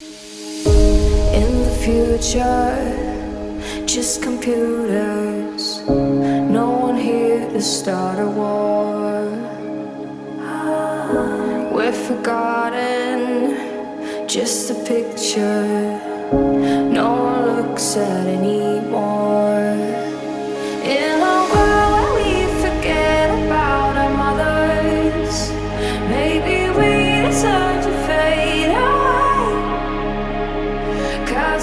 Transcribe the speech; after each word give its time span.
In 0.00 1.50
the 1.64 1.76
future, 1.82 2.76
just 3.84 4.22
computers. 4.22 5.80
No 5.88 6.70
one 6.70 6.96
here 6.96 7.50
to 7.50 7.60
start 7.60 8.20
a 8.20 8.28
war. 8.28 9.24
We're 11.74 11.90
forgotten, 11.90 13.56
just 14.28 14.70
a 14.70 14.74
picture. 14.84 15.98
No 16.92 17.14
one 17.24 17.56
looks 17.56 17.96
at 17.96 18.26
anymore. 18.26 19.58
In 20.84 21.17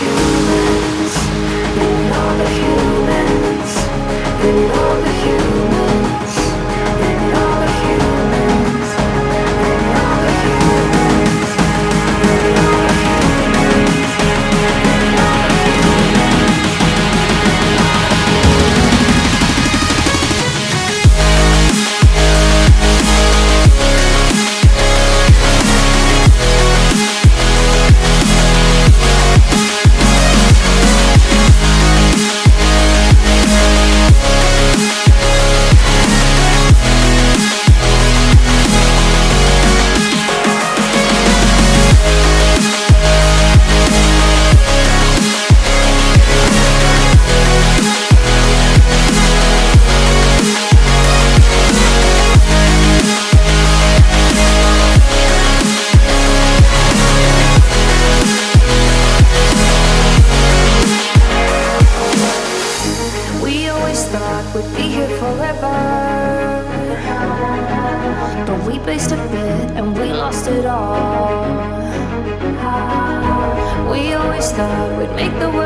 Humans, 0.00 1.14
and 1.76 2.14
all 2.14 2.34
the 2.38 2.48
humans, 2.48 3.72
and 4.46 4.70
all 4.72 4.96
the 5.02 5.12
humans, 5.22 5.49
thought 64.12 64.44
we'd 64.54 64.76
be 64.76 64.82
here 64.96 65.08
forever. 65.20 65.76
But 68.46 68.66
we 68.66 68.78
based 68.80 69.12
a 69.12 69.16
bit 69.16 69.70
and 69.78 69.96
we 69.96 70.12
lost 70.12 70.48
it 70.48 70.66
all. 70.66 71.44
We 73.92 74.14
always 74.14 74.50
thought 74.50 74.98
we'd 74.98 75.14
make 75.14 75.38
the 75.38 75.50
world. 75.50 75.59